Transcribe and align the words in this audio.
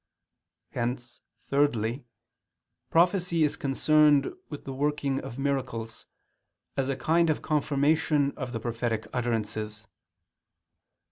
Hence, 0.71 1.21
thirdly, 1.37 2.05
prophecy 2.89 3.43
is 3.43 3.55
concerned 3.55 4.33
with 4.49 4.63
the 4.65 4.73
working 4.73 5.19
of 5.19 5.37
miracles, 5.37 6.07
as 6.75 6.89
a 6.89 6.95
kind 6.97 7.29
of 7.29 7.43
confirmation 7.43 8.33
of 8.35 8.51
the 8.51 8.59
prophetic 8.59 9.05
utterances. 9.13 9.87